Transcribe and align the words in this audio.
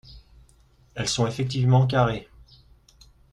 Elles 0.95 1.07
sont 1.07 1.27
effectivement 1.27 1.85
carrées. 1.85 2.27